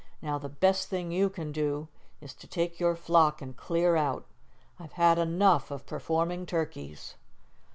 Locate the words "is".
2.21-2.33